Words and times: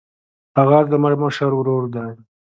هغه 0.57 0.79
زما 0.91 1.09
مشر 1.23 1.51
ورور 1.55 1.83
دی. 1.93 2.11